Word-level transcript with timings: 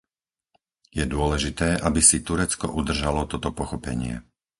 Je 0.99 1.05
dôležité, 1.15 1.67
aby 1.87 2.01
si 2.09 2.17
Turecko 2.27 2.67
udržalo 2.81 3.21
toto 3.31 3.49
pochopenie. 3.59 4.15